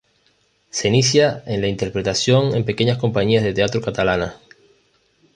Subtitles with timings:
[0.71, 4.33] Se inicia en la interpretación en pequeñas compañías de teatro catalanas.